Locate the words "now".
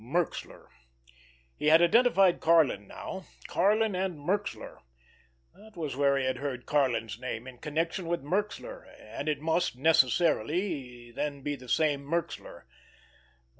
2.87-3.25